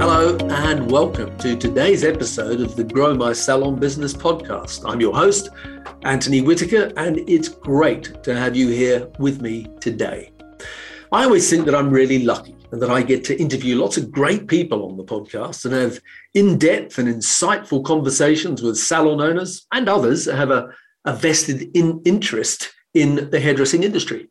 [0.00, 4.90] Hello, and welcome to today's episode of the Grow My Salon Business podcast.
[4.90, 5.50] I'm your host,
[6.04, 10.32] Anthony Whitaker, and it's great to have you here with me today.
[11.12, 14.10] I always think that I'm really lucky and that I get to interview lots of
[14.10, 16.00] great people on the podcast and have
[16.32, 20.70] in depth and insightful conversations with salon owners and others that have a,
[21.04, 24.30] a vested in interest in the hairdressing industry.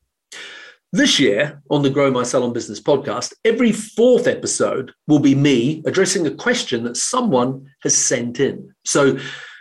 [0.91, 5.83] This year on the Grow My Salon Business podcast, every fourth episode will be me
[5.85, 8.73] addressing a question that someone has sent in.
[8.85, 9.15] So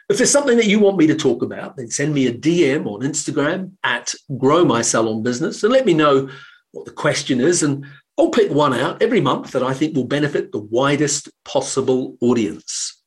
[0.09, 2.87] if there's something that you want me to talk about, then send me a DM
[2.87, 6.31] on Instagram at Grow My Salon Business and let me know
[6.71, 7.63] what the question is.
[7.63, 7.85] And
[8.17, 12.98] I'll pick one out every month that I think will benefit the widest possible audience.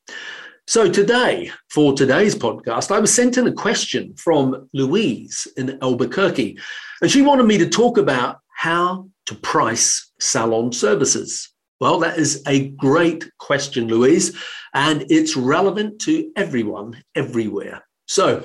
[0.68, 6.56] So today, for today's podcast, I was sent in a question from Louise in Albuquerque.
[7.00, 11.50] And she wanted me to talk about how to price salon services.
[11.80, 14.38] Well, that is a great question, Louise,
[14.72, 17.82] and it's relevant to everyone everywhere.
[18.06, 18.44] So,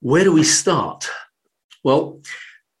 [0.00, 1.08] where do we start?
[1.82, 2.20] Well,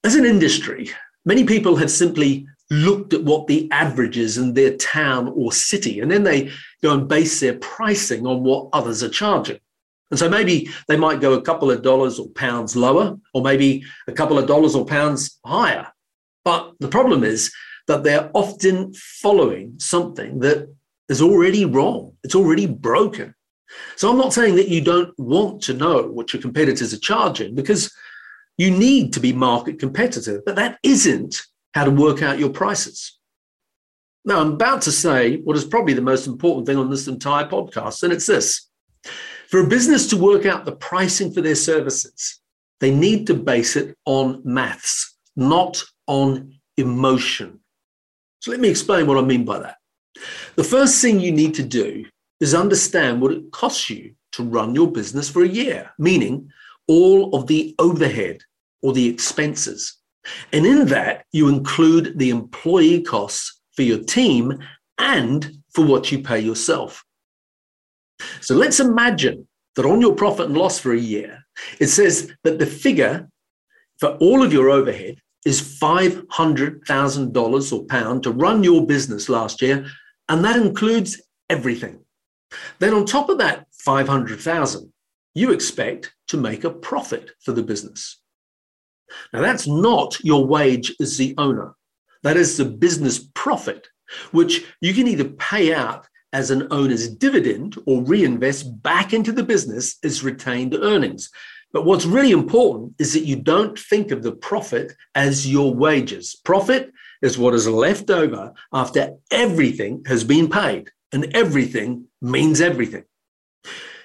[0.04, 0.90] as an industry,
[1.24, 6.00] many people have simply looked at what the average is in their town or city,
[6.00, 6.50] and then they
[6.82, 9.58] go and base their pricing on what others are charging.
[10.10, 13.84] And so maybe they might go a couple of dollars or pounds lower, or maybe
[14.06, 15.88] a couple of dollars or pounds higher.
[16.44, 17.52] But the problem is
[17.86, 20.74] that they're often following something that
[21.08, 23.34] is already wrong, it's already broken.
[23.96, 27.54] So I'm not saying that you don't want to know what your competitors are charging
[27.54, 27.92] because
[28.56, 31.42] you need to be market competitive, but that isn't
[31.74, 33.18] how to work out your prices.
[34.24, 37.46] Now, I'm about to say what is probably the most important thing on this entire
[37.46, 38.68] podcast, and it's this
[39.54, 42.40] for a business to work out the pricing for their services,
[42.80, 47.60] they need to base it on maths, not on emotion.
[48.40, 49.76] So let me explain what I mean by that.
[50.56, 52.04] The first thing you need to do
[52.40, 56.50] is understand what it costs you to run your business for a year, meaning
[56.88, 58.40] all of the overhead
[58.82, 59.98] or the expenses.
[60.52, 64.58] And in that, you include the employee costs for your team
[64.98, 67.04] and for what you pay yourself.
[68.40, 69.46] So let's imagine
[69.76, 71.44] that on your profit and loss for a year,
[71.80, 73.28] it says that the figure
[73.98, 79.86] for all of your overhead is $500,000 or pound to run your business last year.
[80.28, 81.20] And that includes
[81.50, 82.00] everything.
[82.78, 84.92] Then on top of that 500,000,
[85.34, 88.20] you expect to make a profit for the business.
[89.32, 91.74] Now that's not your wage as the owner.
[92.22, 93.88] That is the business profit,
[94.32, 99.44] which you can either pay out as an owner's dividend or reinvest back into the
[99.44, 101.30] business as retained earnings.
[101.72, 106.36] But what's really important is that you don't think of the profit as your wages.
[106.44, 113.04] Profit is what is left over after everything has been paid, and everything means everything.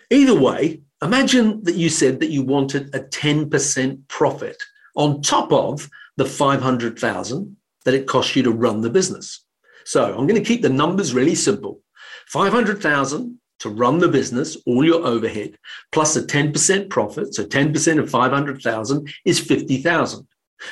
[0.10, 4.62] Either way, imagine that you said that you wanted a 10% profit
[5.00, 7.56] on top of the 500,000
[7.86, 9.46] that it costs you to run the business.
[9.86, 11.80] So I'm going to keep the numbers really simple.
[12.28, 15.58] 500,000 to run the business, all your overhead,
[15.94, 17.34] plus a 10% profit.
[17.34, 20.28] So 10% of 500,000 is 50,000.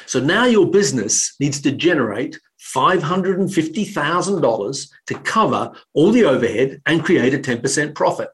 [0.05, 2.37] So now your business needs to generate
[2.75, 8.27] $550,000 to cover all the overhead and create a 10% profit.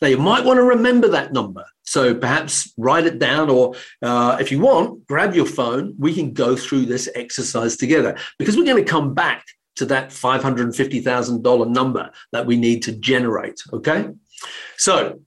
[0.00, 1.64] Now, you might want to remember that number.
[1.82, 5.94] So perhaps write it down, or uh, if you want, grab your phone.
[5.98, 9.44] We can go through this exercise together because we're going to come back
[9.76, 13.60] to that $550,000 number that we need to generate.
[13.72, 14.10] Okay.
[14.76, 15.20] So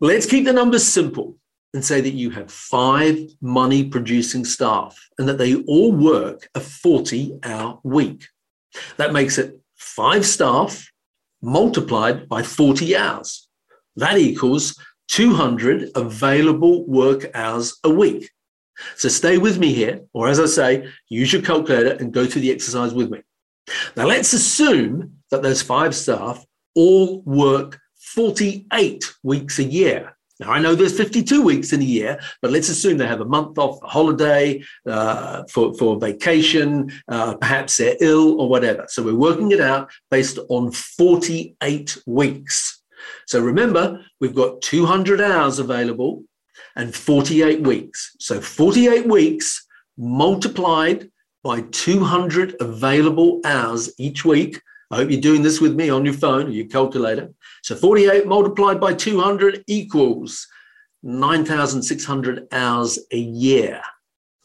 [0.00, 1.36] let's keep the numbers simple
[1.74, 6.60] and say that you have five money producing staff and that they all work a
[6.60, 8.24] 40 hour week.
[8.96, 10.90] That makes it five staff
[11.42, 13.47] multiplied by 40 hours.
[13.98, 14.78] That equals
[15.08, 18.30] 200 available work hours a week.
[18.96, 22.42] So stay with me here, or as I say, use your calculator and go through
[22.42, 23.22] the exercise with me.
[23.96, 26.44] Now, let's assume that those five staff
[26.76, 27.80] all work
[28.14, 30.16] 48 weeks a year.
[30.38, 33.24] Now, I know there's 52 weeks in a year, but let's assume they have a
[33.24, 38.86] month off, a holiday, uh, for, for vacation, uh, perhaps they're ill or whatever.
[38.88, 42.77] So we're working it out based on 48 weeks.
[43.26, 46.24] So remember, we've got 200 hours available
[46.76, 48.16] and 48 weeks.
[48.18, 49.66] So 48 weeks
[49.96, 51.10] multiplied
[51.42, 54.60] by 200 available hours each week.
[54.90, 57.30] I hope you're doing this with me on your phone or your calculator.
[57.62, 60.46] So 48 multiplied by 200 equals
[61.02, 63.80] 9,600 hours a year.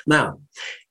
[0.06, 0.40] Now,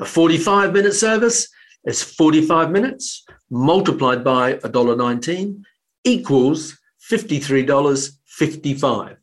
[0.00, 1.48] A 45 minute service
[1.84, 5.62] is 45 minutes multiplied by $1.19
[6.04, 6.78] equals
[7.10, 9.16] $53.55.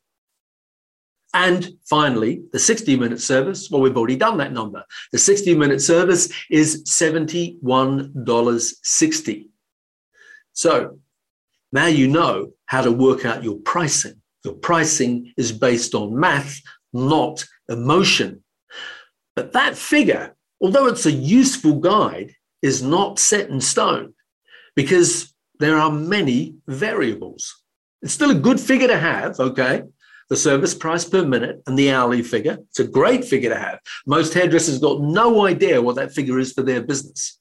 [1.34, 4.84] And finally, the 60 minute service, well, we've already done that number.
[5.12, 9.48] The 60 minute service is $71.60.
[10.52, 10.98] So
[11.72, 14.20] now you know how to work out your pricing.
[14.44, 16.60] Your pricing is based on math,
[16.92, 18.42] not emotion.
[19.34, 24.12] But that figure, although it's a useful guide, is not set in stone
[24.76, 27.62] because there are many variables.
[28.02, 29.84] It's still a good figure to have, okay?
[30.32, 32.56] The service price per minute and the hourly figure.
[32.70, 33.80] It's a great figure to have.
[34.06, 37.38] Most hairdressers got no idea what that figure is for their business.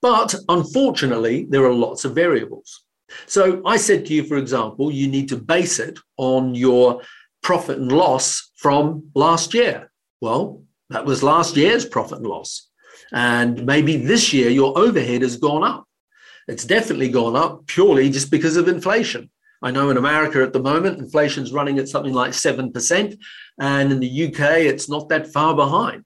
[0.00, 2.84] But unfortunately, there are lots of variables.
[3.26, 7.02] So I said to you, for example, you need to base it on your
[7.42, 9.90] profit and loss from last year.
[10.20, 12.70] Well, that was last year's profit and loss.
[13.12, 15.88] And maybe this year your overhead has gone up.
[16.46, 19.28] It's definitely gone up purely just because of inflation.
[19.62, 23.18] I know in America at the moment, inflation's running at something like 7%.
[23.60, 26.04] And in the UK, it's not that far behind.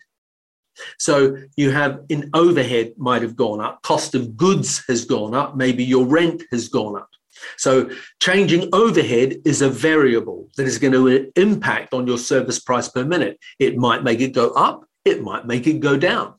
[0.98, 5.56] So you have in overhead might have gone up, cost of goods has gone up,
[5.56, 7.08] maybe your rent has gone up.
[7.56, 12.88] So changing overhead is a variable that is going to impact on your service price
[12.88, 13.38] per minute.
[13.58, 16.34] It might make it go up, it might make it go down.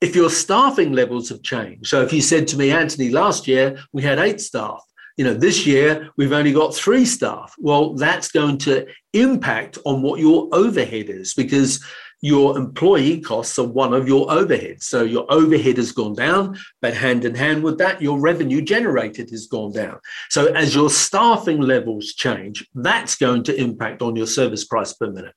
[0.00, 3.78] If your staffing levels have changed, so if you said to me, Anthony, last year
[3.92, 4.80] we had eight staff,
[5.18, 7.52] you know, this year we've only got three staff.
[7.58, 11.84] Well, that's going to impact on what your overhead is because
[12.22, 14.84] your employee costs are one of your overheads.
[14.84, 19.30] So your overhead has gone down, but hand in hand with that, your revenue generated
[19.30, 19.98] has gone down.
[20.30, 25.10] So as your staffing levels change, that's going to impact on your service price per
[25.10, 25.34] minute.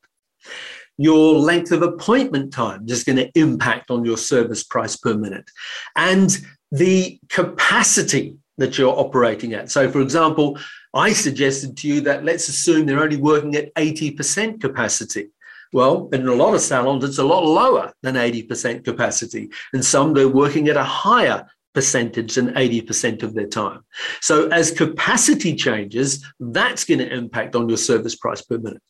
[0.98, 5.50] Your length of appointment time is going to impact on your service price per minute.
[5.96, 6.38] And
[6.72, 9.72] the capacity that you're operating at.
[9.72, 10.58] So, for example,
[10.94, 15.30] I suggested to you that let's assume they're only working at 80% capacity.
[15.74, 19.50] Well, in a lot of salons, it's a lot lower than 80% capacity.
[19.74, 23.82] And some they're working at a higher percentage than 80% of their time.
[24.20, 28.82] So as capacity changes, that's going to impact on your service price per minute.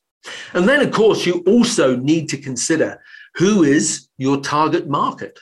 [0.53, 2.99] And then, of course, you also need to consider
[3.35, 5.39] who is your target market.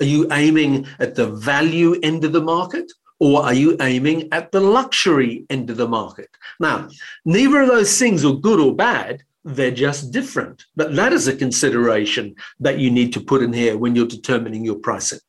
[0.00, 2.90] Are you aiming at the value end of the market?
[3.20, 6.30] Or are you aiming at the luxury end of the market?
[6.60, 6.88] Now,
[7.24, 9.22] neither of those things are good or bad.
[9.44, 10.64] They're just different.
[10.76, 14.64] But that is a consideration that you need to put in here when you're determining
[14.64, 15.20] your pricing.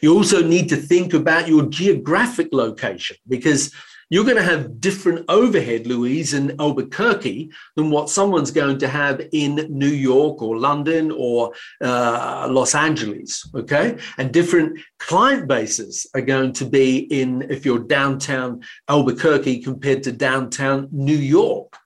[0.00, 3.72] You also need to think about your geographic location because
[4.08, 9.20] you're going to have different overhead, Louise, in Albuquerque than what someone's going to have
[9.32, 13.48] in New York or London or uh, Los Angeles.
[13.54, 13.98] Okay.
[14.18, 20.12] And different client bases are going to be in, if you're downtown Albuquerque compared to
[20.12, 21.76] downtown New York.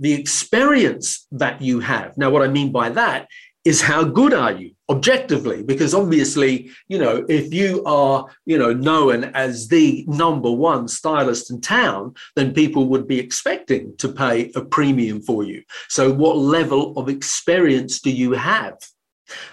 [0.00, 2.18] The experience that you have.
[2.18, 3.28] Now, what I mean by that
[3.64, 5.62] is how good are you objectively?
[5.62, 11.50] Because obviously you know if you are you know known as the number one stylist
[11.50, 15.62] in town then people would be expecting to pay a premium for you.
[15.88, 18.78] So what level of experience do you have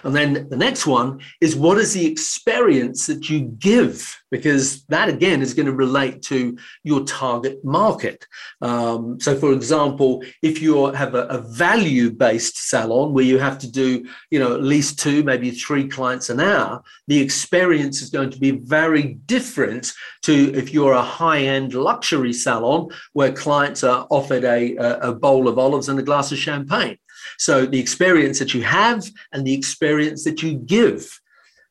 [0.04, 4.16] and then the next one is what is the experience that you give?
[4.30, 8.26] Because that again is going to relate to your target market.
[8.60, 13.58] Um, so, for example, if you have a, a value based salon where you have
[13.58, 18.10] to do, you know, at least two, maybe three clients an hour, the experience is
[18.10, 23.84] going to be very different to if you're a high end luxury salon where clients
[23.84, 26.96] are offered a, a bowl of olives and a glass of champagne.
[27.38, 31.20] So the experience that you have and the experience that you give.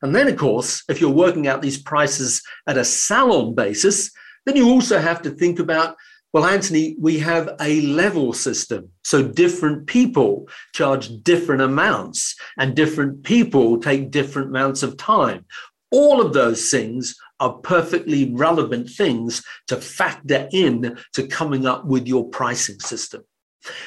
[0.02, 4.10] And then, of course, if you're working out these prices at a salon basis,
[4.46, 5.96] then you also have to think about
[6.32, 8.88] well, Anthony, we have a level system.
[9.04, 15.44] So different people charge different amounts, and different people take different amounts of time.
[15.90, 22.06] All of those things are perfectly relevant things to factor in to coming up with
[22.06, 23.24] your pricing system.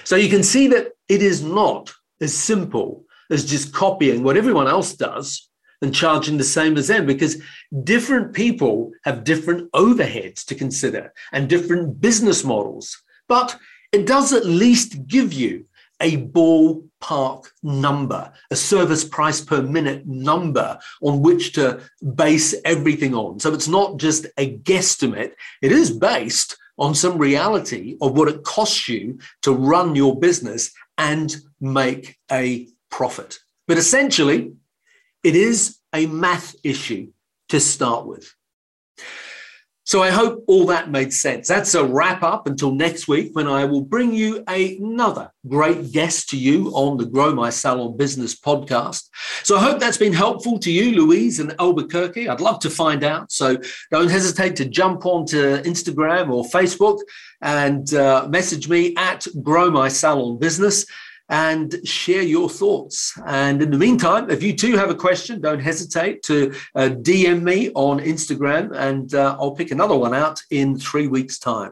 [0.03, 4.67] So you can see that it is not as simple as just copying what everyone
[4.67, 5.49] else does
[5.81, 7.41] and charging the same as them because
[7.83, 13.01] different people have different overheads to consider and different business models.
[13.27, 13.57] But
[13.91, 15.65] it does at least give you
[16.01, 21.81] a ballpark number, a service price per minute number on which to
[22.15, 23.39] base everything on.
[23.39, 28.43] So it's not just a guesstimate, it is based on some reality of what it
[28.43, 33.37] costs you to run your business and make a profit.
[33.67, 34.53] But essentially,
[35.23, 37.11] it is a math issue
[37.49, 38.33] to start with.
[39.85, 41.47] So I hope all that made sense.
[41.47, 46.27] That's a wrap up until next week when I will bring you another great guest
[46.29, 49.07] to you on the Grow My Salon Business podcast.
[49.43, 52.27] So I hope that's been helpful to you, Louise and Albuquerque.
[52.27, 53.31] I'd love to find out.
[53.31, 53.57] So
[53.91, 56.99] don't hesitate to jump onto Instagram or Facebook
[57.43, 60.87] and uh, message me at Grow My Salon Business
[61.29, 63.19] and share your thoughts.
[63.25, 67.41] And in the meantime, if you too have a question, don't hesitate to uh, DM
[67.41, 71.71] me on Instagram and uh, I'll pick another one out in three weeks' time.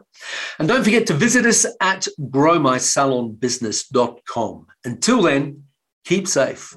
[0.58, 4.66] And don't forget to visit us at growmysalonbusiness.com.
[4.84, 5.64] Until then,
[6.04, 6.76] keep safe.